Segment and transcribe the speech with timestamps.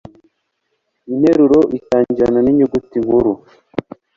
[1.11, 3.33] Interuro itangirana ninyuguti nkuru.